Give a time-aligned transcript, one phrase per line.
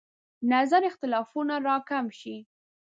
[0.51, 2.35] نظر اختلافونه راکم شي.